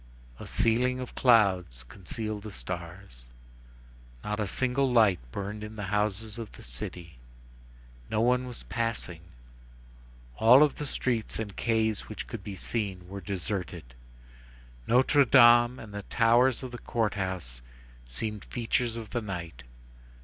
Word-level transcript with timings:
A 0.39 0.47
ceiling 0.47 0.99
of 0.99 1.13
clouds 1.13 1.83
concealed 1.83 2.41
the 2.41 2.49
stars. 2.49 3.23
Not 4.23 4.39
a 4.39 4.47
single 4.47 4.91
light 4.91 5.19
burned 5.31 5.63
in 5.63 5.75
the 5.75 5.83
houses 5.93 6.39
of 6.39 6.53
the 6.53 6.63
city; 6.63 7.19
no 8.09 8.19
one 8.19 8.47
was 8.47 8.63
passing; 8.63 9.21
all 10.37 10.63
of 10.63 10.77
the 10.77 10.87
streets 10.87 11.37
and 11.37 11.55
quays 11.55 12.09
which 12.09 12.25
could 12.25 12.43
be 12.43 12.55
seen 12.55 13.07
were 13.09 13.21
deserted; 13.21 13.93
Notre 14.87 15.23
Dame 15.23 15.77
and 15.77 15.93
the 15.93 16.01
towers 16.01 16.63
of 16.63 16.71
the 16.71 16.79
Court 16.79 17.13
House 17.13 17.61
seemed 18.07 18.43
features 18.45 18.95
of 18.95 19.11
the 19.11 19.21
night. 19.21 19.61